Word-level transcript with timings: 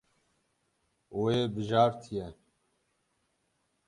Wê 1.19 1.37
bijartiye. 1.53 2.27